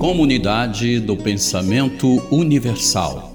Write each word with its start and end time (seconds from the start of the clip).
Comunidade 0.00 0.98
do 0.98 1.14
Pensamento 1.14 2.22
Universal. 2.30 3.34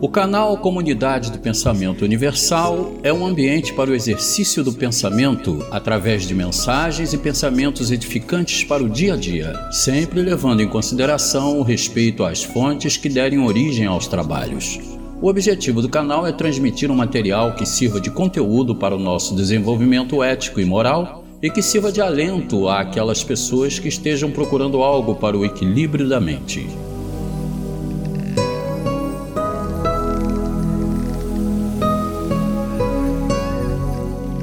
O 0.00 0.08
canal 0.08 0.56
Comunidade 0.58 1.32
do 1.32 1.40
Pensamento 1.40 2.04
Universal 2.04 2.92
é 3.02 3.12
um 3.12 3.26
ambiente 3.26 3.72
para 3.74 3.90
o 3.90 3.94
exercício 3.96 4.62
do 4.62 4.72
pensamento 4.72 5.66
através 5.72 6.22
de 6.22 6.36
mensagens 6.36 7.12
e 7.12 7.18
pensamentos 7.18 7.90
edificantes 7.90 8.62
para 8.62 8.84
o 8.84 8.88
dia 8.88 9.14
a 9.14 9.16
dia, 9.16 9.52
sempre 9.72 10.22
levando 10.22 10.60
em 10.60 10.68
consideração 10.68 11.58
o 11.58 11.64
respeito 11.64 12.22
às 12.22 12.44
fontes 12.44 12.96
que 12.96 13.08
derem 13.08 13.40
origem 13.40 13.86
aos 13.86 14.06
trabalhos. 14.06 14.78
O 15.20 15.26
objetivo 15.26 15.82
do 15.82 15.88
canal 15.88 16.24
é 16.24 16.30
transmitir 16.30 16.92
um 16.92 16.96
material 16.96 17.56
que 17.56 17.66
sirva 17.66 18.00
de 18.00 18.08
conteúdo 18.08 18.76
para 18.76 18.94
o 18.94 19.00
nosso 19.00 19.34
desenvolvimento 19.34 20.22
ético 20.22 20.60
e 20.60 20.64
moral 20.64 21.24
e 21.42 21.50
que 21.50 21.62
sirva 21.62 21.92
de 21.92 22.00
alento 22.00 22.68
àquelas 22.68 23.22
pessoas 23.22 23.78
que 23.78 23.88
estejam 23.88 24.30
procurando 24.30 24.82
algo 24.82 25.14
para 25.14 25.36
o 25.36 25.44
equilíbrio 25.44 26.08
da 26.08 26.20
mente. 26.20 26.66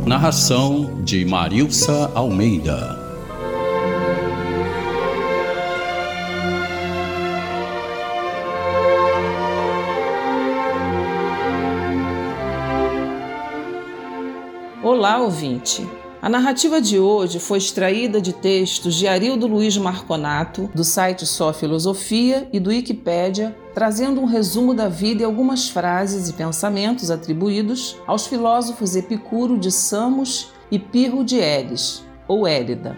Narração 0.05 1.03
de 1.03 1.25
Marilsa 1.25 2.11
Almeida. 2.13 3.03
Olá, 14.81 15.17
ouvinte! 15.17 16.04
A 16.25 16.29
narrativa 16.29 16.81
de 16.81 16.97
hoje 16.97 17.39
foi 17.39 17.59
extraída 17.59 18.19
de 18.19 18.33
textos 18.33 18.95
de 18.95 19.07
Arildo 19.07 19.45
Luiz 19.45 19.77
Marconato, 19.77 20.71
do 20.73 20.83
site 20.83 21.23
Só 21.23 21.53
Filosofia 21.53 22.49
e 22.51 22.59
do 22.59 22.71
Wikipédia, 22.71 23.55
trazendo 23.75 24.19
um 24.19 24.25
resumo 24.25 24.73
da 24.73 24.89
vida 24.89 25.21
e 25.21 25.23
algumas 25.23 25.69
frases 25.69 26.27
e 26.27 26.33
pensamentos 26.33 27.11
atribuídos 27.11 27.95
aos 28.07 28.25
filósofos 28.25 28.95
Epicuro 28.95 29.55
de 29.55 29.71
Samos 29.71 30.51
e 30.71 30.79
Pirro 30.79 31.23
de 31.23 31.35
Elis, 31.35 32.03
ou 32.27 32.47
Élida. 32.47 32.97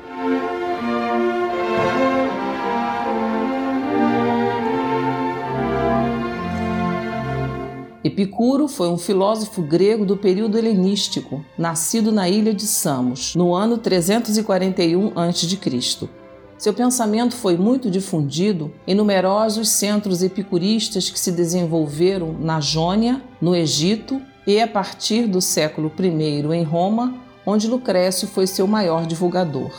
Epicuro 8.08 8.70
foi 8.70 8.88
um 8.88 8.98
filósofo 8.98 9.62
grego 9.62 10.06
do 10.06 10.16
período 10.16 10.58
helenístico, 10.58 11.44
nascido 11.58 12.10
na 12.10 12.30
ilha 12.30 12.54
de 12.54 12.66
Samos, 12.66 13.36
no 13.36 13.54
ano 13.54 13.78
341 13.78 15.12
a.C. 15.14 16.10
Seu 16.58 16.74
pensamento 16.74 17.36
foi 17.36 17.58
muito 17.58 17.92
difundido 17.92 18.72
em 18.88 18.96
numerosos 18.96 19.68
centros 19.68 20.24
epicuristas 20.24 21.10
que 21.10 21.20
se 21.20 21.34
desenvolveram 21.34 22.32
na 22.32 22.62
Jônia, 22.62 23.22
no 23.42 23.54
Egito 23.54 24.22
e 24.48 24.62
a 24.62 24.68
partir 24.68 25.28
do 25.28 25.42
século 25.42 25.92
I 26.00 26.56
em 26.56 26.64
Roma, 26.64 27.14
onde 27.46 27.68
Lucrécio 27.68 28.26
foi 28.26 28.48
seu 28.48 28.66
maior 28.66 29.06
divulgador. 29.06 29.72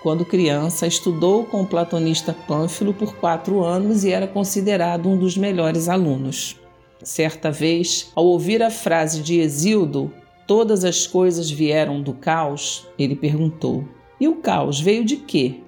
Quando 0.00 0.24
criança, 0.24 0.86
estudou 0.86 1.44
com 1.44 1.62
o 1.62 1.66
platonista 1.66 2.32
Pânfilo 2.46 2.94
por 2.94 3.16
quatro 3.16 3.64
anos 3.64 4.04
e 4.04 4.12
era 4.12 4.28
considerado 4.28 5.08
um 5.08 5.18
dos 5.18 5.36
melhores 5.36 5.88
alunos. 5.88 6.63
Certa 7.02 7.50
vez, 7.50 8.10
ao 8.14 8.24
ouvir 8.24 8.62
a 8.62 8.70
frase 8.70 9.22
de 9.22 9.38
Exildo, 9.40 10.12
todas 10.46 10.84
as 10.84 11.06
coisas 11.06 11.50
vieram 11.50 12.00
do 12.00 12.12
caos, 12.12 12.86
ele 12.98 13.16
perguntou: 13.16 13.84
E 14.20 14.28
o 14.28 14.36
caos 14.36 14.80
veio 14.80 15.04
de 15.04 15.16
quê? 15.16 15.60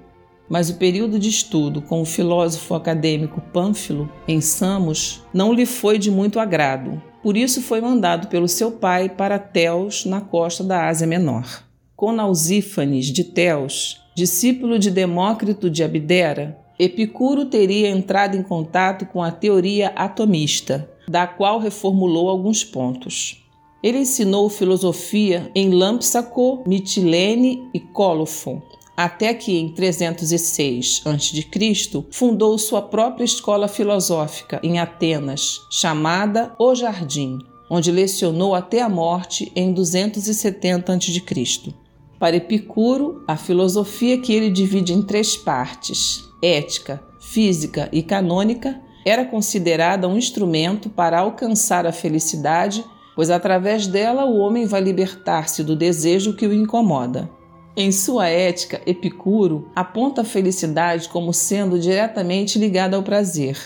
Mas 0.49 0.71
o 0.71 0.77
período 0.77 1.19
de 1.19 1.29
estudo 1.29 1.83
com 1.83 2.01
o 2.01 2.07
filósofo 2.07 2.75
acadêmico 2.75 3.41
Pânfilo, 3.53 4.11
em 4.29 4.41
Samos, 4.41 5.23
não 5.35 5.53
lhe 5.53 5.67
foi 5.67 5.99
de 5.99 6.11
muito 6.11 6.39
agrado. 6.39 7.03
Por 7.23 7.37
isso 7.37 7.61
foi 7.61 7.81
mandado 7.81 8.29
pelo 8.29 8.47
seu 8.47 8.71
pai 8.71 9.09
para 9.09 9.39
Teos, 9.39 10.05
na 10.05 10.21
costa 10.21 10.63
da 10.63 10.87
Ásia 10.87 11.07
Menor. 11.07 11.65
Com 11.97 12.13
Nausífanes 12.13 13.07
de 13.07 13.25
Teos, 13.25 14.01
discípulo 14.15 14.79
de 14.79 14.91
Demócrito 14.91 15.69
de 15.69 15.83
Abdera, 15.83 16.57
Epicuro 16.79 17.47
teria 17.47 17.89
entrado 17.89 18.37
em 18.37 18.43
contato 18.43 19.07
com 19.07 19.23
a 19.23 19.31
teoria 19.31 19.89
atomista, 19.97 20.89
da 21.09 21.27
qual 21.27 21.59
reformulou 21.59 22.29
alguns 22.29 22.65
pontos. 22.65 23.43
Ele 23.83 23.99
ensinou 23.99 24.49
filosofia 24.49 25.51
em 25.55 25.71
Lampsaco, 25.71 26.65
Mitilene 26.67 27.69
e 27.73 27.79
Colofon, 27.79 28.61
até 28.97 29.35
que 29.35 29.57
em 29.57 29.69
306 29.69 31.03
a.C. 31.05 32.05
fundou 32.11 32.57
sua 32.59 32.81
própria 32.83 33.25
escola 33.25 33.69
filosófica 33.69 34.59
em 34.63 34.79
Atenas, 34.79 35.61
chamada 35.71 36.55
O 36.59 36.75
Jardim, 36.75 37.39
onde 37.71 37.93
lecionou 37.93 38.55
até 38.55 38.81
a 38.81 38.89
morte 38.89 39.53
em 39.55 39.73
270 39.73 40.93
a.C. 40.93 41.75
Para 42.19 42.37
Epicuro, 42.37 43.23
a 43.29 43.37
filosofia 43.37 44.19
que 44.19 44.33
ele 44.33 44.51
divide 44.51 44.95
em 44.95 45.03
três 45.03 45.37
partes: 45.37 46.25
ética, 46.43 47.03
física 47.21 47.91
e 47.93 48.03
canônica, 48.03 48.81
era 49.07 49.25
considerada 49.25 50.09
um 50.09 50.19
instrumento 50.19 50.91
para 50.91 51.21
alcançar 51.21 51.87
a 51.87 51.93
felicidade, 51.93 52.85
pois 53.15 53.31
através 53.31 53.87
dela 53.87 54.25
o 54.25 54.37
homem 54.39 54.67
vai 54.67 54.81
libertar-se 54.81 55.63
do 55.63 55.77
desejo 55.77 56.35
que 56.35 56.45
o 56.45 56.53
incomoda. 56.53 57.31
Em 57.77 57.93
sua 57.93 58.27
ética, 58.27 58.83
Epicuro 58.85 59.71
aponta 59.77 60.23
a 60.23 60.25
felicidade 60.25 61.09
como 61.09 61.33
sendo 61.33 61.79
diretamente 61.79 62.59
ligada 62.59 62.97
ao 62.97 63.03
prazer. 63.05 63.57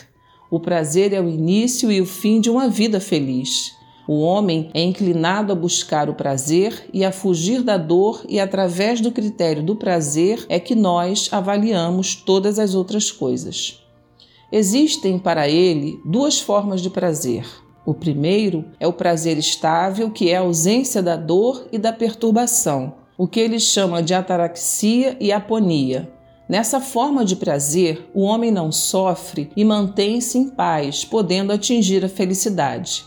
O 0.51 0.61
prazer 0.61 1.15
é 1.15 1.21
o 1.21 1.29
início 1.29 1.91
e 1.91 2.03
o 2.03 2.07
fim 2.07 2.39
de 2.39 2.51
uma 2.51 2.69
vida 2.69 3.01
feliz. 3.01 3.73
O 4.07 4.21
homem 4.21 4.71
é 4.75 4.83
inclinado 4.83 5.53
a 5.53 5.57
buscar 5.57 6.11
o 6.11 6.15
prazer 6.15 6.89
e 6.93 7.03
a 7.03 7.13
fugir 7.13 7.63
da 7.63 7.79
dor, 7.79 8.25
e 8.29 8.41
através 8.41 9.01
do 9.01 9.13
critério 9.13 9.63
do 9.63 9.77
prazer 9.77 10.45
é 10.49 10.59
que 10.61 10.75
nós 10.75 11.29
avaliamos 11.33 12.15
todas 12.15 12.59
as 12.59 12.75
outras 12.75 13.11
coisas. 13.11 13.81
Existem 14.53 15.19
para 15.19 15.49
ele 15.49 16.01
duas 16.05 16.41
formas 16.41 16.81
de 16.81 16.91
prazer. 16.91 17.47
O 17.87 17.95
primeiro 17.95 18.65
é 18.81 18.87
o 18.87 18.93
prazer 18.93 19.39
estável, 19.39 20.11
que 20.11 20.31
é 20.31 20.37
a 20.37 20.41
ausência 20.41 21.03
da 21.03 21.17
dor 21.17 21.67
e 21.73 21.79
da 21.79 21.93
perturbação, 21.93 22.95
o 23.17 23.29
que 23.29 23.39
ele 23.39 23.61
chama 23.61 24.03
de 24.03 24.13
ataraxia 24.13 25.17
e 25.21 25.31
aponia. 25.31 26.13
Nessa 26.49 26.81
forma 26.81 27.25
de 27.25 27.37
prazer, 27.37 28.11
o 28.13 28.23
homem 28.23 28.51
não 28.51 28.73
sofre 28.73 29.51
e 29.57 29.65
mantém-se 29.65 30.37
em 30.37 30.49
paz, 30.49 31.05
podendo 31.05 31.53
atingir 31.53 32.05
a 32.05 32.09
felicidade. 32.09 33.05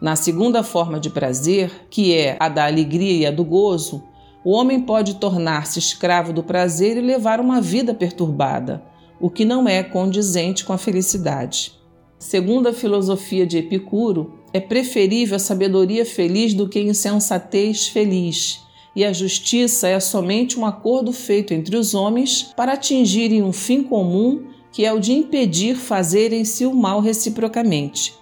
Na 0.00 0.14
segunda 0.14 0.62
forma 0.62 1.00
de 1.00 1.08
prazer, 1.08 1.86
que 1.88 2.14
é 2.14 2.36
a 2.38 2.50
da 2.50 2.66
alegria 2.66 3.12
e 3.12 3.24
a 3.24 3.30
do 3.30 3.44
gozo, 3.44 4.02
o 4.44 4.50
homem 4.50 4.80
pode 4.80 5.14
tornar-se 5.14 5.78
escravo 5.78 6.32
do 6.32 6.42
prazer 6.42 6.96
e 6.98 7.00
levar 7.00 7.40
uma 7.40 7.60
vida 7.60 7.94
perturbada, 7.94 8.82
o 9.22 9.30
que 9.30 9.44
não 9.44 9.68
é 9.68 9.84
condizente 9.84 10.64
com 10.64 10.72
a 10.72 10.78
felicidade. 10.78 11.72
Segundo 12.18 12.68
a 12.68 12.72
filosofia 12.72 13.46
de 13.46 13.58
Epicuro, 13.58 14.34
é 14.52 14.58
preferível 14.58 15.36
a 15.36 15.38
sabedoria 15.38 16.04
feliz 16.04 16.52
do 16.52 16.68
que 16.68 16.80
a 16.80 16.82
insensatez 16.82 17.86
feliz, 17.86 18.60
e 18.96 19.04
a 19.04 19.12
justiça 19.12 19.86
é 19.86 19.98
somente 20.00 20.58
um 20.58 20.66
acordo 20.66 21.12
feito 21.12 21.54
entre 21.54 21.76
os 21.76 21.94
homens 21.94 22.52
para 22.56 22.72
atingirem 22.72 23.42
um 23.42 23.52
fim 23.52 23.84
comum 23.84 24.42
que 24.72 24.84
é 24.84 24.92
o 24.92 24.98
de 24.98 25.12
impedir 25.12 25.76
fazerem-se 25.76 26.66
o 26.66 26.74
mal 26.74 27.00
reciprocamente. 27.00 28.14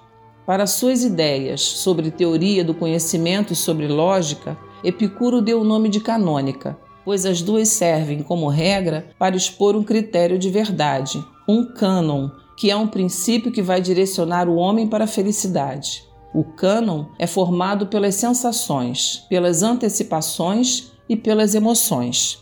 Para 0.44 0.66
suas 0.66 1.03
ideias 1.03 1.62
sobre 1.62 2.10
teoria 2.10 2.62
do 2.62 2.75
conhecimento 2.75 3.53
e 3.53 3.56
sobre 3.56 3.89
lógica, 3.89 4.59
Epicuro 4.84 5.41
deu 5.41 5.60
o 5.60 5.65
nome 5.65 5.89
de 5.89 6.00
canônica, 6.00 6.77
pois 7.05 7.25
as 7.27 7.43
duas 7.43 7.69
servem 7.69 8.23
como 8.23 8.49
regra 8.49 9.11
para 9.19 9.37
expor 9.37 9.77
um 9.77 9.83
critério 9.83 10.39
de 10.39 10.51
verdade, 10.51 11.23
um 11.49 11.65
cânon, 11.65 12.31
que 12.57 12.71
é 12.71 12.77
um 12.77 12.87
princípio 12.87 13.51
que 13.51 13.63
vai 13.63 13.81
direcionar 13.81 14.49
o 14.49 14.57
homem 14.57 14.87
para 14.87 15.05
a 15.05 15.09
felicidade. 15.09 16.05
O 16.33 16.45
cânon 16.45 17.07
é 17.19 17.27
formado 17.27 17.87
pelas 17.87 18.15
sensações, 18.15 19.25
pelas 19.29 19.63
antecipações 19.63 20.93
e 21.09 21.17
pelas 21.17 21.55
emoções. 21.55 22.39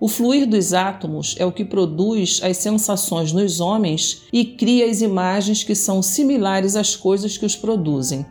O 0.00 0.08
fluir 0.08 0.48
dos 0.48 0.72
átomos 0.72 1.36
é 1.38 1.44
o 1.44 1.52
que 1.52 1.64
produz 1.64 2.40
as 2.42 2.56
sensações 2.56 3.32
nos 3.32 3.60
homens 3.60 4.22
e 4.32 4.46
cria 4.46 4.86
as 4.90 5.02
imagens 5.02 5.62
que 5.62 5.74
são 5.74 6.02
similares 6.02 6.74
às 6.74 6.96
coisas 6.96 7.36
que 7.36 7.44
os 7.44 7.54
produzem. 7.54 8.24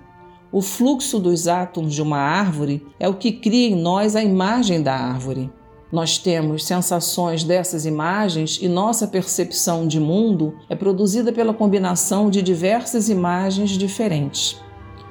O 0.51 0.63
fluxo 0.63 1.19
dos 1.19 1.47
átomos 1.47 1.93
de 1.93 2.01
uma 2.01 2.17
árvore 2.17 2.83
é 2.99 3.07
o 3.07 3.13
que 3.13 3.31
cria 3.31 3.69
em 3.69 3.75
nós 3.75 4.15
a 4.15 4.23
imagem 4.23 4.81
da 4.81 4.95
árvore. 4.95 5.51
Nós 5.91 6.19
temos 6.19 6.65
sensações 6.65 7.43
dessas 7.43 7.85
imagens 7.85 8.59
e 8.61 8.67
nossa 8.67 9.07
percepção 9.07 9.87
de 9.87 9.99
mundo 9.99 10.55
é 10.69 10.75
produzida 10.75 11.33
pela 11.33 11.53
combinação 11.53 12.29
de 12.29 12.43
diversas 12.43 13.09
imagens 13.09 13.71
diferentes. 13.71 14.57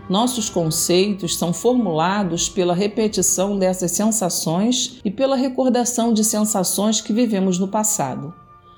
Nossos 0.08 0.48
conceitos 0.48 1.36
são 1.36 1.52
formulados 1.52 2.48
pela 2.48 2.74
repetição 2.74 3.58
dessas 3.58 3.90
sensações 3.90 5.00
e 5.04 5.10
pela 5.10 5.36
recordação 5.36 6.14
de 6.14 6.24
sensações 6.24 7.00
que 7.00 7.12
vivemos 7.12 7.58
no 7.58 7.68
passado. 7.68 8.32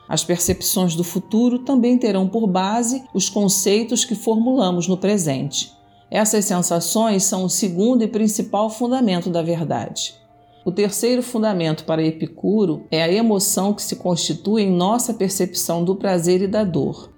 As 0.09 0.25
percepções 0.25 0.97
do 0.97 1.05
futuro 1.05 1.61
também 1.61 1.99
terão 1.99 2.27
por 2.27 2.47
base 2.49 3.05
os 3.15 3.29
conceitos 3.29 4.05
que 4.05 4.17
formulamos 4.17 4.89
no 4.89 4.97
presente. 4.97 5.71
Essas 6.11 6.47
sensações 6.47 7.23
são 7.23 7.45
o 7.45 7.51
segundo 7.51 8.03
e 8.03 8.09
principal 8.09 8.69
fundamento 8.69 9.31
da 9.31 9.43
verdade. 9.43 10.20
O 10.63 10.71
terceiro 10.71 11.23
fundamento 11.23 11.85
para 11.85 12.05
Epicuro 12.05 12.85
é 12.91 13.03
a 13.03 13.11
emoção 13.11 13.73
que 13.73 13.83
se 13.83 13.97
constitui 13.97 14.63
em 14.63 14.71
nossa 14.71 15.15
percepção 15.15 15.83
do 15.83 15.97
prazer 15.97 16.43
e 16.43 16.47
da 16.47 16.65
dor. 16.65 17.11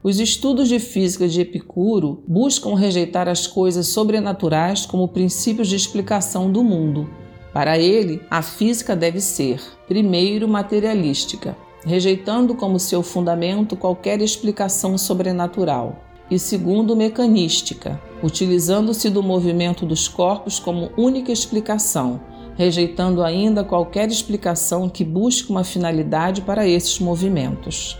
Os 0.00 0.20
estudos 0.20 0.68
de 0.68 0.78
física 0.78 1.26
de 1.26 1.40
Epicuro 1.40 2.22
buscam 2.28 2.76
rejeitar 2.76 3.28
as 3.28 3.48
coisas 3.48 3.88
sobrenaturais 3.88 4.86
como 4.86 5.08
princípios 5.08 5.66
de 5.66 5.74
explicação 5.74 6.52
do 6.52 6.62
mundo. 6.62 7.10
Para 7.52 7.78
ele, 7.78 8.20
a 8.30 8.42
física 8.42 8.94
deve 8.94 9.20
ser, 9.20 9.60
primeiro, 9.88 10.46
materialística, 10.46 11.56
rejeitando 11.84 12.54
como 12.54 12.78
seu 12.78 13.02
fundamento 13.02 13.76
qualquer 13.76 14.20
explicação 14.20 14.96
sobrenatural, 14.96 16.00
e 16.30 16.38
segundo, 16.38 16.94
mecanística, 16.94 18.00
utilizando-se 18.22 19.10
do 19.10 19.22
movimento 19.22 19.84
dos 19.84 20.06
corpos 20.06 20.58
como 20.60 20.90
única 20.96 21.32
explicação, 21.32 22.20
rejeitando 22.56 23.22
ainda 23.22 23.64
qualquer 23.64 24.08
explicação 24.08 24.88
que 24.88 25.04
busque 25.04 25.50
uma 25.50 25.64
finalidade 25.64 26.42
para 26.42 26.66
esses 26.66 26.98
movimentos. 26.98 27.98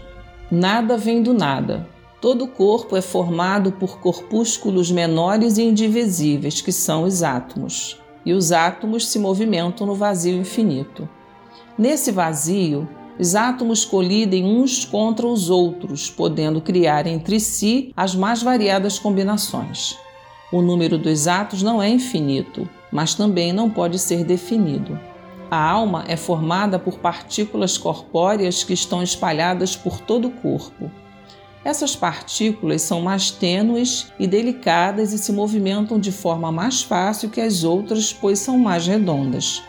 Nada 0.51 0.97
vem 0.97 1.23
do 1.23 1.35
nada, 1.35 1.87
Todo 2.25 2.45
o 2.45 2.49
corpo 2.49 2.97
é 2.97 3.03
formado 3.03 3.71
por 3.71 4.01
corpúsculos 4.01 4.91
menores 4.91 5.59
e 5.59 5.63
indivisíveis, 5.63 6.63
que 6.63 6.73
são 6.73 7.03
os 7.03 7.23
átomos, 7.23 8.01
e 8.25 8.33
os 8.33 8.51
átomos 8.51 9.09
se 9.09 9.19
movimentam 9.19 9.87
no 9.87 9.95
vazio 9.95 10.35
infinito. 10.35 11.07
Nesse 11.77 12.11
vazio, 12.11 12.89
os 13.21 13.35
átomos 13.35 13.85
colidem 13.85 14.43
uns 14.43 14.87
contra 14.87 15.27
os 15.27 15.51
outros, 15.51 16.09
podendo 16.09 16.63
criar 16.63 17.07
entre 17.07 17.39
si 17.39 17.93
as 17.95 18.15
mais 18.15 18.43
variadas 18.43 18.99
combinações. 18.99 19.95
O 20.51 20.63
número 20.63 20.97
dos 20.97 21.29
átomos 21.29 21.63
não 21.63 21.83
é 21.83 21.91
infinito, 21.91 22.67
mas 22.95 23.13
também 23.13 23.53
não 23.53 23.69
pode 23.69 23.99
ser 23.99 24.23
definido. 24.23 24.97
A 25.51 25.71
alma 25.71 26.05
é 26.07 26.17
formada 26.17 26.79
por 26.79 27.01
partículas 27.01 27.77
corpóreas 27.77 28.63
que 28.63 28.73
estão 28.73 29.03
espalhadas 29.03 29.75
por 29.75 30.01
todo 30.01 30.29
o 30.29 30.31
corpo. 30.31 30.89
Essas 31.65 31.97
partículas 31.97 32.83
são 32.83 33.01
mais 33.01 33.33
tênues 33.33 34.13
e 34.19 34.29
delicadas 34.29 35.13
e 35.13 35.19
se 35.19 35.33
movimentam 35.33 35.99
de 35.99 36.13
forma 36.13 36.53
mais 36.53 36.83
fácil 36.83 37.31
que 37.31 37.41
as 37.41 37.65
outras, 37.65 38.13
pois 38.13 38.39
são 38.39 38.59
mais 38.59 38.87
redondas. 38.87 39.63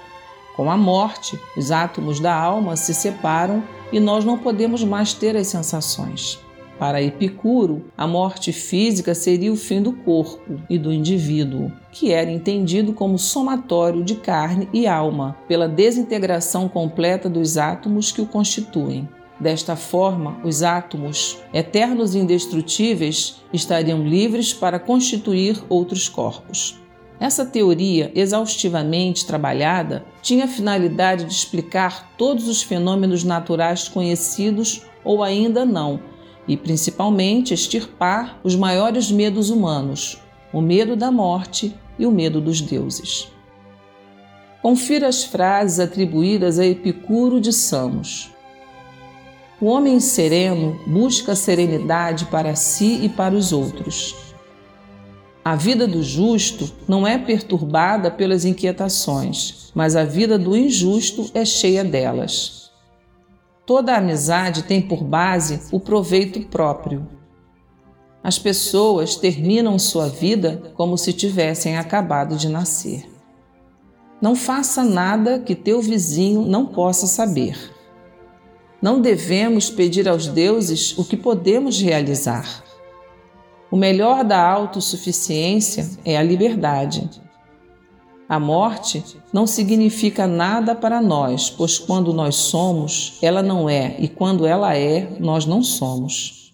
Com 0.55 0.69
a 0.69 0.77
morte, 0.77 1.39
os 1.57 1.71
átomos 1.71 2.19
da 2.19 2.33
alma 2.33 2.75
se 2.75 2.93
separam 2.93 3.63
e 3.91 3.99
nós 3.99 4.23
não 4.23 4.37
podemos 4.37 4.83
mais 4.83 5.13
ter 5.13 5.35
as 5.35 5.47
sensações. 5.47 6.44
Para 6.77 7.01
Epicuro, 7.01 7.85
a 7.97 8.05
morte 8.05 8.51
física 8.51 9.15
seria 9.15 9.51
o 9.51 9.55
fim 9.55 9.81
do 9.81 9.93
corpo 9.93 10.59
e 10.69 10.77
do 10.77 10.91
indivíduo, 10.91 11.71
que 11.91 12.11
era 12.11 12.29
entendido 12.29 12.91
como 12.91 13.17
somatório 13.17 14.03
de 14.03 14.15
carne 14.15 14.67
e 14.73 14.85
alma, 14.85 15.37
pela 15.47 15.69
desintegração 15.69 16.67
completa 16.67 17.29
dos 17.29 17.57
átomos 17.57 18.11
que 18.11 18.21
o 18.21 18.25
constituem. 18.25 19.07
Desta 19.39 19.77
forma, 19.77 20.37
os 20.43 20.63
átomos, 20.63 21.37
eternos 21.53 22.13
e 22.13 22.19
indestrutíveis, 22.19 23.41
estariam 23.53 24.05
livres 24.05 24.53
para 24.53 24.79
constituir 24.79 25.63
outros 25.69 26.09
corpos. 26.09 26.77
Essa 27.19 27.45
teoria, 27.45 28.11
exaustivamente 28.13 29.25
trabalhada, 29.25 30.05
tinha 30.21 30.43
a 30.43 30.49
finalidade 30.49 31.23
de 31.23 31.31
explicar 31.31 32.11
todos 32.17 32.49
os 32.49 32.61
fenômenos 32.61 33.23
naturais 33.23 33.87
conhecidos 33.87 34.81
ou 35.03 35.23
ainda 35.23 35.65
não, 35.65 35.99
e 36.47 36.55
principalmente 36.55 37.53
extirpar 37.53 38.39
os 38.43 38.55
maiores 38.55 39.11
medos 39.11 39.49
humanos, 39.49 40.19
o 40.53 40.61
medo 40.61 40.95
da 40.95 41.11
morte 41.11 41.75
e 41.97 42.05
o 42.05 42.11
medo 42.11 42.39
dos 42.39 42.61
deuses. 42.61 43.31
Confira 44.61 45.07
as 45.07 45.23
frases 45.23 45.79
atribuídas 45.79 46.59
a 46.59 46.65
Epicuro 46.65 47.39
de 47.39 47.53
Samos. 47.53 48.31
O 49.61 49.67
homem 49.67 49.99
sereno 49.99 50.79
busca 50.87 51.35
serenidade 51.35 52.25
para 52.25 52.55
si 52.55 52.99
e 53.03 53.09
para 53.09 53.35
os 53.35 53.53
outros. 53.53 54.15
A 55.43 55.55
vida 55.55 55.87
do 55.87 56.01
justo 56.01 56.71
não 56.87 57.05
é 57.05 57.17
perturbada 57.19 58.09
pelas 58.09 58.45
inquietações, 58.45 59.71
mas 59.75 59.95
a 59.95 60.03
vida 60.03 60.39
do 60.39 60.57
injusto 60.57 61.29
é 61.35 61.45
cheia 61.45 61.83
delas. 61.83 62.64
Toda 63.65 63.97
amizade 63.97 64.63
tem 64.63 64.79
por 64.79 65.03
base 65.03 65.59
o 65.71 65.79
proveito 65.79 66.39
próprio. 66.41 67.07
As 68.23 68.37
pessoas 68.37 69.15
terminam 69.15 69.79
sua 69.79 70.07
vida 70.07 70.71
como 70.75 70.97
se 70.97 71.11
tivessem 71.11 71.75
acabado 71.77 72.35
de 72.35 72.47
nascer. 72.47 73.09
Não 74.21 74.35
faça 74.35 74.83
nada 74.83 75.39
que 75.39 75.55
teu 75.55 75.81
vizinho 75.81 76.43
não 76.43 76.65
possa 76.67 77.07
saber. 77.07 77.57
Não 78.81 79.01
devemos 79.01 79.69
pedir 79.69 80.07
aos 80.07 80.27
deuses 80.27 80.95
o 80.97 81.03
que 81.03 81.17
podemos 81.17 81.81
realizar. 81.81 82.63
O 83.71 83.75
melhor 83.75 84.23
da 84.23 84.39
autossuficiência 84.39 85.89
é 86.05 86.15
a 86.15 86.23
liberdade. 86.23 87.09
A 88.27 88.39
morte 88.39 89.03
não 89.31 89.45
significa 89.45 90.25
nada 90.25 90.73
para 90.73 90.99
nós, 90.99 91.49
pois 91.49 91.77
quando 91.77 92.11
nós 92.11 92.35
somos, 92.35 93.19
ela 93.21 93.43
não 93.43 93.69
é, 93.69 93.95
e 93.99 94.07
quando 94.07 94.47
ela 94.47 94.75
é, 94.75 95.15
nós 95.19 95.45
não 95.45 95.61
somos. 95.61 96.51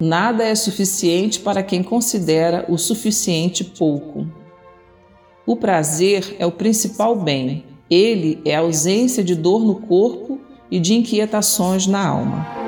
Nada 0.00 0.42
é 0.42 0.54
suficiente 0.56 1.38
para 1.38 1.62
quem 1.62 1.80
considera 1.80 2.66
o 2.68 2.76
suficiente 2.76 3.62
pouco. 3.62 4.26
O 5.46 5.54
prazer 5.54 6.34
é 6.40 6.46
o 6.46 6.50
principal 6.50 7.14
bem. 7.14 7.64
Ele 7.88 8.40
é 8.44 8.56
a 8.56 8.60
ausência 8.60 9.22
de 9.22 9.36
dor 9.36 9.64
no 9.64 9.76
corpo 9.76 10.40
e 10.68 10.80
de 10.80 10.94
inquietações 10.94 11.86
na 11.86 12.04
alma. 12.04 12.61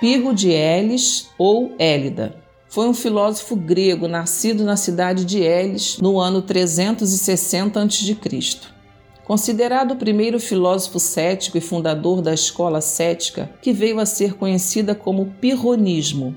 Pirro 0.00 0.32
de 0.32 0.50
Elis 0.50 1.28
ou 1.36 1.72
Élida 1.76 2.36
foi 2.68 2.88
um 2.88 2.94
filósofo 2.94 3.56
grego 3.56 4.06
nascido 4.06 4.62
na 4.62 4.76
cidade 4.76 5.24
de 5.24 5.40
Elis 5.40 5.98
no 5.98 6.20
ano 6.20 6.40
360 6.40 7.82
a.C. 7.82 8.16
Considerado 9.24 9.92
o 9.92 9.96
primeiro 9.96 10.38
filósofo 10.38 11.00
cético 11.00 11.58
e 11.58 11.60
fundador 11.60 12.22
da 12.22 12.32
escola 12.32 12.80
cética, 12.80 13.50
que 13.60 13.72
veio 13.72 13.98
a 13.98 14.06
ser 14.06 14.34
conhecida 14.34 14.94
como 14.94 15.34
Pirronismo, 15.40 16.36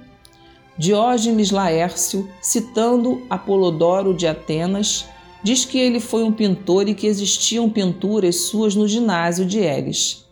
Diógenes 0.75 1.51
Laércio, 1.51 2.27
citando 2.41 3.21
Apolodoro 3.29 4.15
de 4.15 4.25
Atenas, 4.25 5.05
diz 5.43 5.65
que 5.65 5.77
ele 5.77 5.99
foi 5.99 6.23
um 6.23 6.31
pintor 6.31 6.89
e 6.89 6.95
que 6.95 7.05
existiam 7.05 7.69
pinturas 7.69 8.47
suas 8.47 8.73
no 8.73 8.87
ginásio 8.87 9.45
de 9.45 9.59
Elis. 9.59 10.25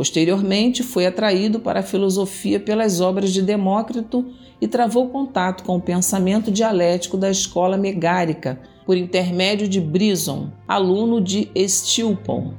Posteriormente, 0.00 0.82
foi 0.82 1.04
atraído 1.04 1.60
para 1.60 1.80
a 1.80 1.82
filosofia 1.82 2.58
pelas 2.58 3.02
obras 3.02 3.34
de 3.34 3.42
Demócrito 3.42 4.24
e 4.58 4.66
travou 4.66 5.10
contato 5.10 5.62
com 5.62 5.76
o 5.76 5.80
pensamento 5.80 6.50
dialético 6.50 7.18
da 7.18 7.30
escola 7.30 7.76
megárica 7.76 8.58
por 8.86 8.96
intermédio 8.96 9.68
de 9.68 9.78
Brison, 9.78 10.52
aluno 10.66 11.20
de 11.20 11.50
Estilpon. 11.54 12.54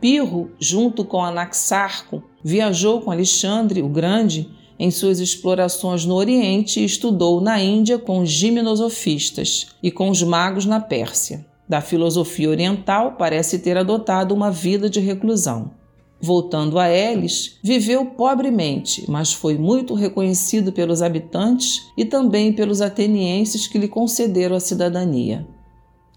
Pirro, 0.00 0.50
junto 0.58 1.04
com 1.04 1.22
Anaxarco, 1.22 2.24
viajou 2.42 3.02
com 3.02 3.12
Alexandre 3.12 3.80
o 3.80 3.88
Grande 3.88 4.50
em 4.80 4.90
suas 4.90 5.20
explorações 5.20 6.04
no 6.04 6.16
Oriente 6.16 6.80
e 6.80 6.84
estudou 6.84 7.40
na 7.40 7.62
Índia 7.62 8.00
com 8.00 8.18
os 8.18 8.30
giminosofistas 8.30 9.68
e 9.80 9.92
com 9.92 10.10
os 10.10 10.24
magos 10.24 10.66
na 10.66 10.80
Pérsia. 10.80 11.46
Da 11.68 11.80
filosofia 11.80 12.50
oriental, 12.50 13.14
parece 13.16 13.60
ter 13.60 13.76
adotado 13.76 14.34
uma 14.34 14.50
vida 14.50 14.90
de 14.90 14.98
reclusão. 14.98 15.77
Voltando 16.20 16.78
a 16.78 16.90
Elis, 16.90 17.58
viveu 17.62 18.04
pobremente, 18.06 19.04
mas 19.08 19.32
foi 19.32 19.56
muito 19.56 19.94
reconhecido 19.94 20.72
pelos 20.72 21.00
habitantes 21.00 21.92
e 21.96 22.04
também 22.04 22.52
pelos 22.52 22.80
atenienses 22.80 23.68
que 23.68 23.78
lhe 23.78 23.86
concederam 23.86 24.56
a 24.56 24.60
cidadania. 24.60 25.46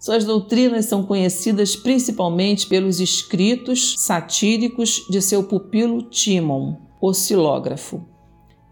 Suas 0.00 0.24
doutrinas 0.24 0.86
são 0.86 1.04
conhecidas 1.04 1.76
principalmente 1.76 2.66
pelos 2.66 2.98
escritos 2.98 3.94
satíricos 3.98 5.06
de 5.08 5.22
seu 5.22 5.44
pupilo 5.44 6.02
Timon, 6.02 6.74
oscilógrafo. 7.00 8.02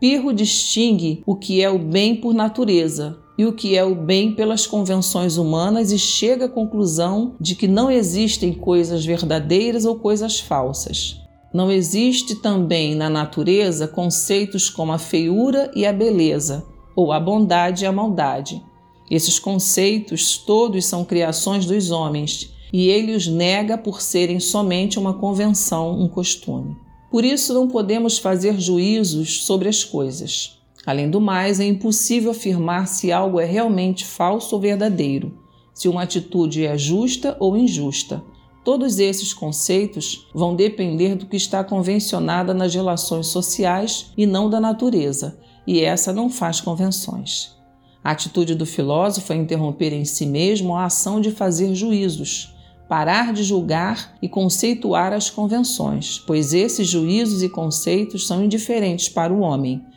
Pirro 0.00 0.32
distingue 0.32 1.22
o 1.24 1.36
que 1.36 1.62
é 1.62 1.70
o 1.70 1.78
bem 1.78 2.16
por 2.16 2.34
natureza 2.34 3.16
e 3.40 3.46
o 3.46 3.54
que 3.54 3.74
é 3.74 3.82
o 3.82 3.94
bem 3.94 4.34
pelas 4.34 4.66
convenções 4.66 5.38
humanas 5.38 5.90
e 5.90 5.98
chega 5.98 6.44
à 6.44 6.48
conclusão 6.48 7.36
de 7.40 7.54
que 7.54 7.66
não 7.66 7.90
existem 7.90 8.52
coisas 8.52 9.02
verdadeiras 9.02 9.86
ou 9.86 9.96
coisas 9.96 10.38
falsas. 10.38 11.18
Não 11.50 11.72
existe 11.72 12.34
também 12.34 12.94
na 12.94 13.08
natureza 13.08 13.88
conceitos 13.88 14.68
como 14.68 14.92
a 14.92 14.98
feiura 14.98 15.70
e 15.74 15.86
a 15.86 15.92
beleza, 15.92 16.66
ou 16.94 17.12
a 17.12 17.18
bondade 17.18 17.84
e 17.84 17.86
a 17.86 17.92
maldade. 17.92 18.62
Esses 19.10 19.38
conceitos 19.38 20.36
todos 20.36 20.84
são 20.84 21.02
criações 21.02 21.64
dos 21.64 21.90
homens, 21.90 22.50
e 22.70 22.88
ele 22.88 23.16
os 23.16 23.26
nega 23.26 23.78
por 23.78 24.02
serem 24.02 24.38
somente 24.38 24.98
uma 24.98 25.14
convenção, 25.14 25.98
um 25.98 26.08
costume. 26.08 26.76
Por 27.10 27.24
isso 27.24 27.54
não 27.54 27.68
podemos 27.68 28.18
fazer 28.18 28.60
juízos 28.60 29.44
sobre 29.44 29.66
as 29.66 29.82
coisas. 29.82 30.59
Além 30.90 31.08
do 31.08 31.20
mais, 31.20 31.60
é 31.60 31.64
impossível 31.64 32.32
afirmar 32.32 32.88
se 32.88 33.12
algo 33.12 33.38
é 33.38 33.44
realmente 33.44 34.04
falso 34.04 34.56
ou 34.56 34.60
verdadeiro, 34.60 35.38
se 35.72 35.86
uma 35.88 36.02
atitude 36.02 36.66
é 36.66 36.76
justa 36.76 37.36
ou 37.38 37.56
injusta. 37.56 38.20
Todos 38.64 38.98
esses 38.98 39.32
conceitos 39.32 40.26
vão 40.34 40.56
depender 40.56 41.14
do 41.14 41.26
que 41.26 41.36
está 41.36 41.62
convencionado 41.62 42.52
nas 42.52 42.74
relações 42.74 43.28
sociais 43.28 44.10
e 44.18 44.26
não 44.26 44.50
da 44.50 44.58
natureza, 44.58 45.38
e 45.64 45.78
essa 45.78 46.12
não 46.12 46.28
faz 46.28 46.60
convenções. 46.60 47.54
A 48.02 48.10
atitude 48.10 48.56
do 48.56 48.66
filósofo 48.66 49.32
é 49.32 49.36
interromper 49.36 49.92
em 49.92 50.04
si 50.04 50.26
mesmo 50.26 50.74
a 50.74 50.86
ação 50.86 51.20
de 51.20 51.30
fazer 51.30 51.72
juízos, 51.72 52.52
parar 52.88 53.32
de 53.32 53.44
julgar 53.44 54.16
e 54.20 54.28
conceituar 54.28 55.12
as 55.12 55.30
convenções, 55.30 56.18
pois 56.26 56.52
esses 56.52 56.88
juízos 56.88 57.44
e 57.44 57.48
conceitos 57.48 58.26
são 58.26 58.42
indiferentes 58.42 59.08
para 59.08 59.32
o 59.32 59.38
homem. 59.38 59.88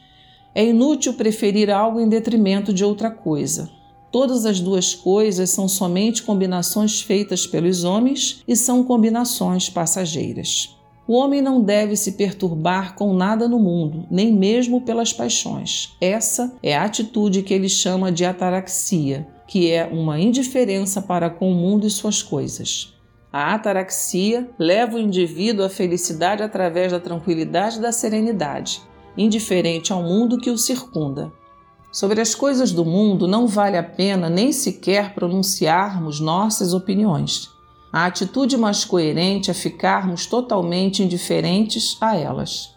É 0.55 0.63
inútil 0.63 1.13
preferir 1.13 1.69
algo 1.71 1.99
em 1.99 2.07
detrimento 2.07 2.71
de 2.71 2.85
outra 2.85 3.09
coisa. 3.09 3.69
Todas 4.11 4.45
as 4.45 4.59
duas 4.59 4.93
coisas 4.93 5.49
são 5.49 5.67
somente 5.67 6.21
combinações 6.21 7.01
feitas 7.01 7.47
pelos 7.47 7.83
homens 7.83 8.43
e 8.47 8.55
são 8.55 8.83
combinações 8.83 9.69
passageiras. 9.69 10.77
O 11.07 11.13
homem 11.13 11.41
não 11.41 11.61
deve 11.61 11.95
se 11.95 12.13
perturbar 12.13 12.95
com 12.95 13.13
nada 13.13 13.47
no 13.47 13.59
mundo, 13.59 14.05
nem 14.11 14.31
mesmo 14.31 14.81
pelas 14.81 15.11
paixões. 15.11 15.97
Essa 15.99 16.53
é 16.61 16.77
a 16.77 16.83
atitude 16.83 17.41
que 17.41 17.53
ele 17.53 17.67
chama 17.67 18.11
de 18.11 18.23
ataraxia, 18.23 19.27
que 19.47 19.69
é 19.71 19.85
uma 19.85 20.19
indiferença 20.19 21.01
para 21.01 21.29
com 21.29 21.51
o 21.51 21.55
mundo 21.55 21.85
e 21.85 21.89
suas 21.89 22.21
coisas. 22.21 22.93
A 23.33 23.55
ataraxia 23.55 24.47
leva 24.59 24.95
o 24.95 24.99
indivíduo 24.99 25.65
à 25.65 25.69
felicidade 25.69 26.43
através 26.43 26.91
da 26.91 26.99
tranquilidade 26.99 27.79
e 27.79 27.81
da 27.81 27.91
serenidade, 27.91 28.79
indiferente 29.17 29.93
ao 29.93 30.03
mundo 30.03 30.37
que 30.37 30.49
o 30.49 30.57
circunda. 30.57 31.31
Sobre 31.91 32.19
as 32.19 32.33
coisas 32.33 32.71
do 32.71 32.83
mundo 32.83 33.27
não 33.27 33.45
vale 33.45 33.77
a 33.77 33.83
pena 33.83 34.29
nem 34.29 34.51
sequer 34.51 35.13
pronunciarmos 35.13 36.19
nossas 36.19 36.73
opiniões. 36.73 37.51
A 37.91 38.05
atitude 38.05 38.57
mais 38.57 38.83
coerente 38.83 39.51
é 39.51 39.53
ficarmos 39.53 40.25
totalmente 40.25 41.03
indiferentes 41.03 41.95
a 42.01 42.17
elas. 42.17 42.73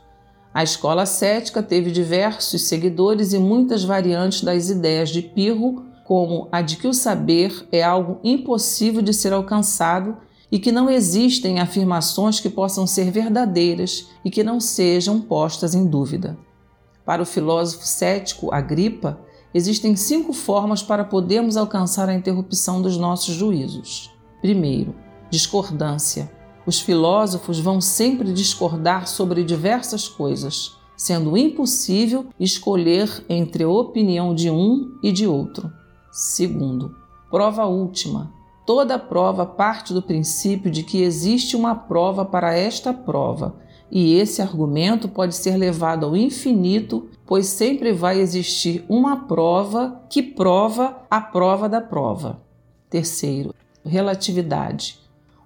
A 0.53 0.63
escola 0.63 1.07
cética 1.07 1.63
teve 1.63 1.91
diversos 1.91 2.63
seguidores 2.63 3.33
e 3.33 3.39
muitas 3.39 3.85
variantes 3.85 4.43
das 4.43 4.69
ideias 4.69 5.09
de 5.09 5.23
Pirro, 5.23 5.87
como 6.05 6.49
a 6.53 6.61
de 6.61 6.77
que 6.77 6.87
o 6.87 6.93
saber 6.93 7.67
é 7.73 7.83
algo 7.83 8.21
impossível 8.23 9.01
de 9.01 9.15
ser 9.15 9.33
alcançado 9.33 10.19
e 10.51 10.59
que 10.59 10.71
não 10.71 10.89
existem 10.89 11.59
afirmações 11.59 12.41
que 12.41 12.49
possam 12.49 12.87
ser 12.87 13.11
verdadeiras 13.11 14.09
e 14.25 14.31
que 14.31 14.45
não 14.45 14.61
sejam 14.61 15.21
postas 15.21 15.75
em 15.75 15.87
dúvida. 15.87 16.39
Para 17.05 17.23
o 17.23 17.27
filósofo 17.27 17.87
cético 17.87 18.53
Agripa, 18.53 19.21
existem 19.53 19.97
cinco 19.97 20.33
formas 20.33 20.83
para 20.83 21.05
podermos 21.05 21.57
alcançar 21.57 22.09
a 22.09 22.15
interrupção 22.15 22.83
dos 22.83 22.97
nossos 22.97 23.35
juízos. 23.35 24.11
Primeiro, 24.41 24.95
discordância. 25.31 26.31
Os 26.67 26.81
filósofos 26.81 27.61
vão 27.61 27.81
sempre 27.81 28.33
discordar 28.33 29.07
sobre 29.07 29.45
diversas 29.45 30.09
coisas, 30.09 30.77
sendo 30.97 31.37
impossível 31.37 32.27
escolher 32.41 33.25
entre 33.29 33.65
a 33.65 33.69
opinião 33.69 34.35
de 34.35 34.51
um 34.51 34.99
e 35.03 35.13
de 35.13 35.27
outro. 35.27 35.71
Segundo, 36.11 36.95
prova 37.31 37.67
última. 37.67 38.33
Toda 38.67 38.99
prova 38.99 39.47
parte 39.47 39.95
do 39.95 40.03
princípio 40.03 40.73
de 40.73 40.83
que 40.83 41.01
existe 41.01 41.55
uma 41.55 41.77
prova 41.77 42.25
para 42.25 42.53
esta 42.53 42.93
prova, 42.93 43.55
e 43.89 44.15
esse 44.15 44.43
argumento 44.43 45.09
pode 45.09 45.37
ser 45.37 45.57
levado 45.57 46.05
ao 46.05 46.17
infinito, 46.17 47.09
pois 47.25 47.47
sempre 47.47 47.93
vai 47.93 48.19
existir 48.19 48.85
uma 48.89 49.25
prova 49.29 50.03
que 50.11 50.21
prova 50.21 50.97
a 51.09 51.21
prova 51.21 51.69
da 51.69 51.81
prova. 51.81 52.41
Terceiro, 52.91 53.55
relatividade, 53.85 54.99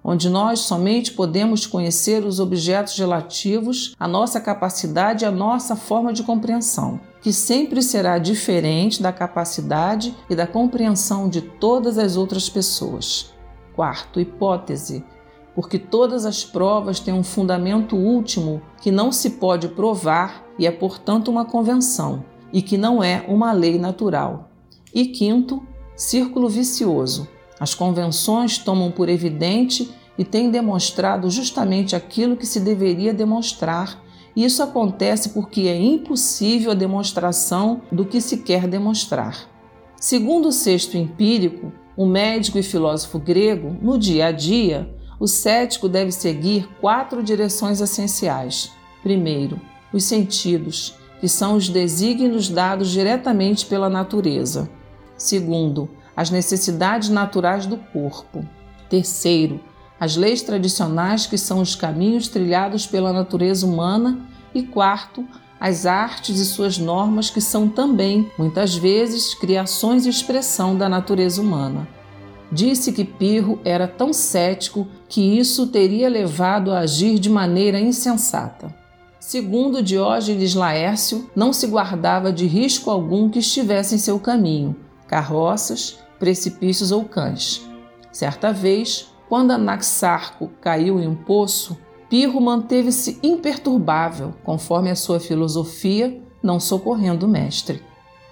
onde 0.03 0.27
nós 0.27 0.61
somente 0.61 1.11
podemos 1.11 1.67
conhecer 1.67 2.25
os 2.25 2.39
objetos 2.39 2.97
relativos 2.97 3.95
à 3.99 4.07
nossa 4.07 4.41
capacidade 4.41 5.23
e 5.23 5.27
à 5.27 5.31
nossa 5.31 5.75
forma 5.75 6.11
de 6.11 6.23
compreensão, 6.23 6.99
que 7.21 7.31
sempre 7.31 7.81
será 7.81 8.17
diferente 8.17 9.01
da 9.01 9.13
capacidade 9.13 10.15
e 10.29 10.35
da 10.35 10.47
compreensão 10.47 11.29
de 11.29 11.41
todas 11.41 11.97
as 11.97 12.17
outras 12.17 12.49
pessoas. 12.49 13.33
Quarto, 13.75 14.19
hipótese, 14.19 15.03
porque 15.53 15.77
todas 15.77 16.25
as 16.25 16.43
provas 16.43 16.99
têm 16.99 17.13
um 17.13 17.23
fundamento 17.23 17.95
último 17.95 18.61
que 18.81 18.91
não 18.91 19.11
se 19.11 19.31
pode 19.31 19.67
provar 19.69 20.45
e 20.57 20.65
é, 20.65 20.71
portanto, 20.71 21.29
uma 21.29 21.45
convenção, 21.45 22.23
e 22.51 22.61
que 22.61 22.77
não 22.77 23.03
é 23.03 23.25
uma 23.27 23.51
lei 23.51 23.77
natural. 23.77 24.49
E 24.93 25.05
quinto, 25.05 25.65
círculo 25.95 26.49
vicioso. 26.49 27.27
As 27.59 27.75
convenções 27.75 28.57
tomam 28.57 28.91
por 28.91 29.07
evidente 29.07 29.91
e 30.17 30.25
têm 30.25 30.49
demonstrado 30.49 31.29
justamente 31.29 31.95
aquilo 31.95 32.35
que 32.35 32.45
se 32.45 32.59
deveria 32.59 33.13
demonstrar. 33.13 34.01
Isso 34.35 34.63
acontece 34.63 35.29
porque 35.29 35.61
é 35.61 35.75
impossível 35.75 36.71
a 36.71 36.75
demonstração 36.75 37.81
do 37.91 38.05
que 38.05 38.21
se 38.21 38.37
quer 38.37 38.67
demonstrar. 38.67 39.49
Segundo 39.97 40.47
o 40.47 40.51
sexto 40.51 40.97
empírico, 40.97 41.71
o 41.95 42.05
médico 42.05 42.57
e 42.57 42.63
filósofo 42.63 43.19
grego, 43.19 43.75
no 43.81 43.99
dia 43.99 44.27
a 44.27 44.31
dia, 44.31 44.93
o 45.19 45.27
cético 45.27 45.87
deve 45.87 46.11
seguir 46.11 46.67
quatro 46.79 47.21
direções 47.21 47.81
essenciais. 47.81 48.71
Primeiro, 49.03 49.59
os 49.93 50.03
sentidos, 50.05 50.95
que 51.19 51.27
são 51.27 51.55
os 51.55 51.69
desígnios 51.69 52.49
dados 52.49 52.89
diretamente 52.89 53.65
pela 53.65 53.89
natureza. 53.89 54.69
Segundo, 55.15 55.89
as 56.15 56.31
necessidades 56.31 57.09
naturais 57.09 57.67
do 57.67 57.77
corpo. 57.77 58.43
Terceiro, 58.89 59.59
as 60.01 60.15
leis 60.15 60.41
tradicionais, 60.41 61.27
que 61.27 61.37
são 61.37 61.61
os 61.61 61.75
caminhos 61.75 62.27
trilhados 62.27 62.87
pela 62.87 63.13
natureza 63.13 63.67
humana. 63.67 64.17
E 64.51 64.63
quarto, 64.63 65.23
as 65.59 65.85
artes 65.85 66.39
e 66.39 66.45
suas 66.45 66.79
normas, 66.79 67.29
que 67.29 67.39
são 67.39 67.69
também, 67.69 68.31
muitas 68.35 68.75
vezes, 68.75 69.35
criações 69.35 70.07
e 70.07 70.09
expressão 70.09 70.75
da 70.75 70.89
natureza 70.89 71.39
humana. 71.39 71.87
Disse 72.51 72.91
que 72.91 73.05
Pirro 73.05 73.61
era 73.63 73.87
tão 73.87 74.11
cético 74.11 74.87
que 75.07 75.37
isso 75.37 75.67
teria 75.67 76.09
levado 76.09 76.71
a 76.71 76.79
agir 76.79 77.19
de 77.19 77.29
maneira 77.29 77.79
insensata. 77.79 78.75
Segundo 79.19 79.83
Diógenes 79.83 80.55
Laércio, 80.55 81.29
não 81.35 81.53
se 81.53 81.67
guardava 81.67 82.33
de 82.33 82.47
risco 82.47 82.89
algum 82.89 83.29
que 83.29 83.37
estivesse 83.37 83.93
em 83.93 83.99
seu 83.99 84.19
caminho, 84.19 84.75
carroças, 85.07 85.99
precipícios 86.17 86.91
ou 86.91 87.05
cães. 87.05 87.61
Certa 88.11 88.51
vez, 88.51 89.10
quando 89.31 89.51
Anaxarco 89.51 90.51
caiu 90.59 90.99
em 90.99 91.07
um 91.07 91.15
poço, 91.15 91.77
Pirro 92.09 92.41
manteve-se 92.41 93.17
imperturbável, 93.23 94.33
conforme 94.43 94.89
a 94.89 94.95
sua 94.97 95.21
filosofia, 95.21 96.21
não 96.43 96.59
socorrendo 96.59 97.25
o 97.25 97.29
mestre. 97.29 97.81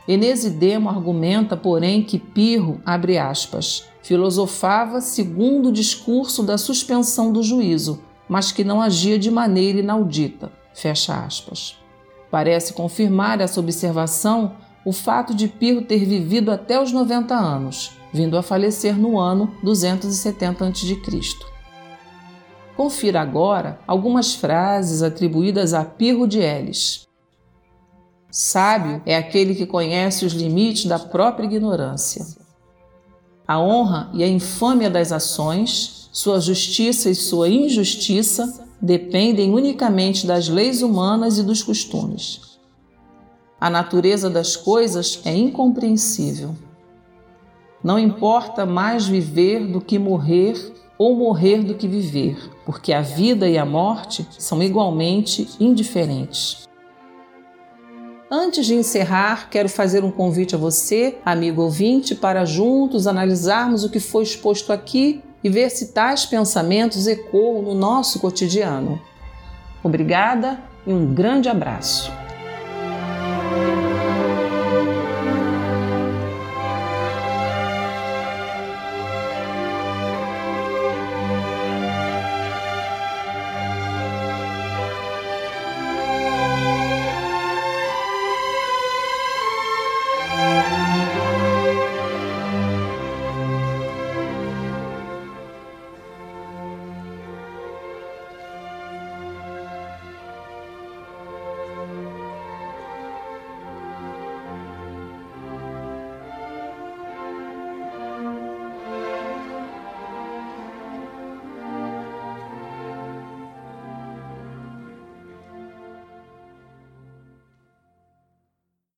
Enesidemo 0.05 0.89
argumenta, 0.89 1.55
porém, 1.55 2.03
que 2.03 2.19
Pirro, 2.19 2.81
abre 2.85 3.17
aspas, 3.17 3.85
filosofava 4.03 4.99
segundo 4.99 5.69
o 5.69 5.71
discurso 5.71 6.43
da 6.43 6.57
suspensão 6.57 7.31
do 7.31 7.41
juízo, 7.41 8.03
mas 8.27 8.51
que 8.51 8.65
não 8.65 8.81
agia 8.81 9.17
de 9.17 9.31
maneira 9.31 9.79
inaudita, 9.79 10.51
fecha 10.73 11.15
aspas. 11.15 11.77
Parece 12.29 12.73
confirmar 12.73 13.39
essa 13.39 13.61
observação 13.61 14.51
o 14.83 14.91
fato 14.91 15.33
de 15.33 15.47
Pirro 15.47 15.81
ter 15.81 16.03
vivido 16.03 16.51
até 16.51 16.77
os 16.77 16.91
90 16.91 17.33
anos, 17.33 17.97
vindo 18.11 18.37
a 18.37 18.43
falecer 18.43 18.97
no 18.97 19.19
ano 19.19 19.53
270 19.63 20.65
a.C. 20.65 20.99
Confira 22.75 23.21
agora 23.21 23.79
algumas 23.85 24.33
frases 24.33 25.03
atribuídas 25.03 25.73
a 25.73 25.83
Pirro 25.83 26.27
de 26.27 26.39
Elis. 26.39 27.07
Sábio 28.31 29.01
é 29.05 29.17
aquele 29.17 29.55
que 29.55 29.65
conhece 29.65 30.25
os 30.25 30.33
limites 30.33 30.85
da 30.85 30.99
própria 30.99 31.45
ignorância. 31.45 32.25
A 33.47 33.59
honra 33.59 34.09
e 34.13 34.23
a 34.23 34.27
infâmia 34.27 34.89
das 34.89 35.11
ações, 35.11 36.07
sua 36.11 36.39
justiça 36.39 37.09
e 37.09 37.15
sua 37.15 37.49
injustiça 37.49 38.65
dependem 38.81 39.53
unicamente 39.53 40.25
das 40.25 40.47
leis 40.47 40.81
humanas 40.81 41.37
e 41.37 41.43
dos 41.43 41.63
costumes. 41.63 42.59
A 43.59 43.69
natureza 43.69 44.29
das 44.29 44.55
coisas 44.55 45.19
é 45.25 45.35
incompreensível. 45.35 46.55
Não 47.83 47.97
importa 47.97 48.65
mais 48.65 49.07
viver 49.07 49.65
do 49.65 49.79
que 49.79 49.97
morrer, 49.97 50.73
ou 50.97 51.15
morrer 51.15 51.63
do 51.63 51.75
que 51.75 51.87
viver, 51.87 52.37
porque 52.65 52.91
a 52.91 53.01
vida 53.01 53.47
e 53.47 53.57
a 53.57 53.65
morte 53.65 54.27
são 54.37 54.61
igualmente 54.61 55.47
indiferentes. 55.57 56.67
Antes 58.29 58.65
de 58.65 58.75
encerrar, 58.75 59.49
quero 59.49 59.69
fazer 59.69 60.03
um 60.03 60.11
convite 60.11 60.53
a 60.53 60.57
você, 60.57 61.17
amigo 61.25 61.61
ouvinte, 61.61 62.13
para 62.13 62.45
juntos 62.45 63.07
analisarmos 63.07 63.83
o 63.85 63.89
que 63.89 63.99
foi 63.99 64.23
exposto 64.23 64.73
aqui 64.73 65.23
e 65.43 65.49
ver 65.49 65.71
se 65.71 65.93
tais 65.93 66.25
pensamentos 66.25 67.07
ecoam 67.07 67.61
no 67.61 67.73
nosso 67.73 68.19
cotidiano. 68.19 69.01
Obrigada 69.81 70.61
e 70.85 70.91
um 70.91 71.13
grande 71.13 71.47
abraço. 71.47 72.18